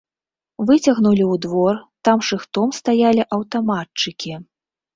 Выцягнулі 0.69 1.23
ў 1.25 1.35
двор, 1.47 1.75
там 2.09 2.25
шыхтом 2.29 2.73
стаялі 2.81 3.29
аўтаматчыкі. 3.39 4.33